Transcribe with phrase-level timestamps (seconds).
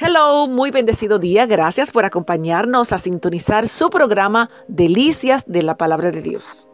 [0.00, 1.44] Hello, muy bendecido día.
[1.44, 6.68] Gracias por acompañarnos a sintonizar su programa Delicias de la Palabra de Dios.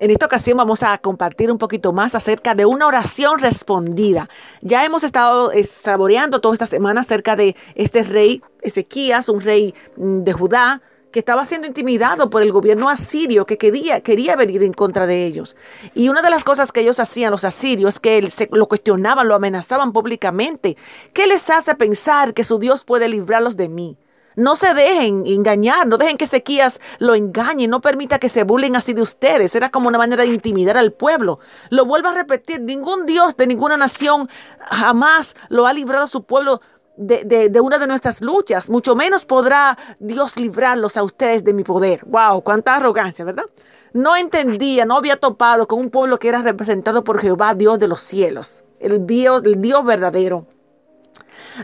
[0.00, 4.28] En esta ocasión vamos a compartir un poquito más acerca de una oración respondida.
[4.60, 9.72] Ya hemos estado eh, saboreando toda esta semana acerca de este rey Ezequías, un rey
[9.96, 10.82] mm, de Judá,
[11.12, 15.26] que estaba siendo intimidado por el gobierno asirio que quería, quería venir en contra de
[15.26, 15.56] ellos.
[15.94, 19.28] Y una de las cosas que ellos hacían, los asirios, es que se, lo cuestionaban,
[19.28, 20.76] lo amenazaban públicamente.
[21.12, 23.96] ¿Qué les hace pensar que su Dios puede librarlos de mí?
[24.34, 28.76] No se dejen engañar, no dejen que Ezequías lo engañe, no permita que se burlen
[28.76, 29.54] así de ustedes.
[29.54, 31.38] Era como una manera de intimidar al pueblo.
[31.68, 34.30] Lo vuelvo a repetir, ningún Dios de ninguna nación
[34.70, 36.62] jamás lo ha librado a su pueblo
[36.96, 42.04] de, una de nuestras luchas, mucho menos podrá Dios librarlos a ustedes de mi poder.
[42.06, 42.42] ¡Wow!
[42.42, 43.44] ¡Cuánta arrogancia, ¿verdad?
[43.92, 47.88] No entendía, no había topado con un pueblo que era representado por Jehová, Dios de
[47.88, 50.46] los cielos, el Dios, el Dios verdadero.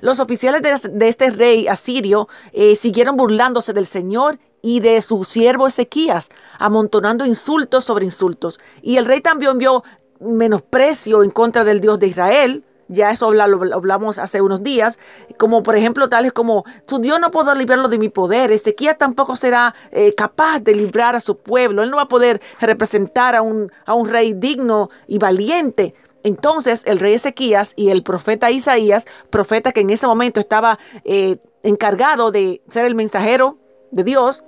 [0.03, 5.67] Los oficiales de, este rey asirio eh, siguieron burlándose del Señor y de su siervo
[5.67, 8.61] Ezequías, amontonando insultos sobre insultos.
[8.83, 9.83] Y el rey también vio
[10.20, 14.98] menosprecio en contra del Dios de Israel, ya eso hablamos hace unos días,
[15.36, 19.36] como por ejemplo tales como, tu Dios no puedo librarlo de mi poder, Ezequiel tampoco
[19.36, 23.42] será eh, capaz de librar a su pueblo, él no va a poder representar a
[23.42, 25.95] un, a un rey digno y valiente.
[26.25, 31.36] Entonces el rey Ezequías y el profeta Isaías, profeta que en ese momento estaba eh,
[31.62, 33.56] encargado de ser el mensajero
[33.92, 34.45] de Dios,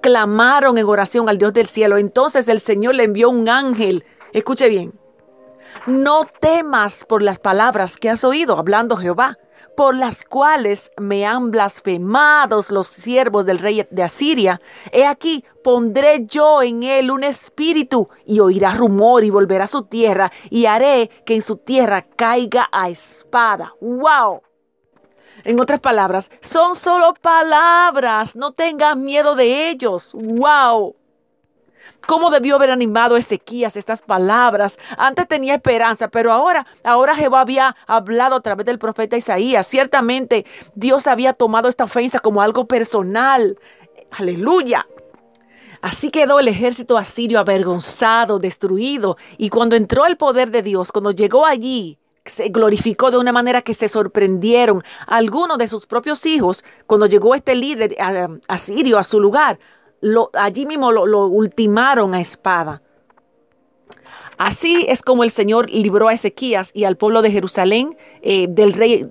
[0.00, 1.96] clamaron en oración al Dios del cielo.
[1.96, 4.92] Entonces el Señor le envió un ángel, escuche bien,
[5.86, 9.38] no temas por las palabras que has oído, hablando Jehová,
[9.76, 14.60] por las cuales me han blasfemado los siervos del rey de Asiria.
[14.92, 19.82] He aquí, pondré yo en él un espíritu y oirá rumor y volverá a su
[19.82, 23.74] tierra y haré que en su tierra caiga a espada.
[23.80, 24.42] ¡Wow!
[25.42, 30.12] En otras palabras, son solo palabras, no tengas miedo de ellos.
[30.14, 30.94] ¡Wow!
[32.06, 34.78] ¿Cómo debió haber animado Ezequías estas palabras?
[34.98, 39.66] Antes tenía esperanza, pero ahora, ahora Jehová había hablado a través del profeta Isaías.
[39.66, 40.44] Ciertamente
[40.74, 43.58] Dios había tomado esta ofensa como algo personal.
[44.10, 44.86] Aleluya.
[45.80, 51.10] Así quedó el ejército asirio avergonzado, destruido, y cuando entró el poder de Dios, cuando
[51.10, 56.64] llegó allí, se glorificó de una manera que se sorprendieron algunos de sus propios hijos
[56.86, 59.58] cuando llegó este líder eh, asirio a su lugar
[60.34, 62.82] allí mismo lo, ultimaron a espada.
[64.36, 68.72] Así es como el Señor libró a Ezequías y al pueblo de Jerusalén eh, del
[68.72, 69.06] rey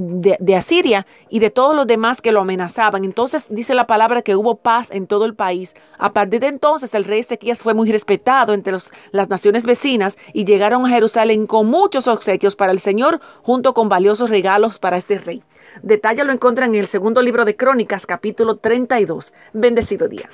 [0.00, 3.04] de, Asiria y de todos los demás que lo amenazaban.
[3.04, 5.74] Entonces dice la palabra que hubo paz en todo el país.
[5.98, 8.74] A partir de entonces el rey Ezequías fue muy respetado entre
[9.12, 13.88] las naciones vecinas y llegaron a Jerusalén con muchos obsequios para el Señor junto con
[13.88, 15.42] valiosos regalos para este rey.
[15.82, 19.32] Detalle lo encuentran en el segundo libro de Crónicas capítulo 32.
[19.52, 20.28] Bendecido día.